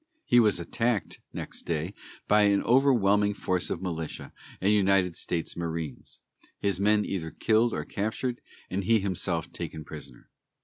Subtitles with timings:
[0.25, 1.93] He was attacked next day
[2.27, 6.21] by an overwhelming force of militia and United States marines,
[6.57, 8.41] his men either killed or captured,
[8.71, 10.27] and he himself taken prisoner.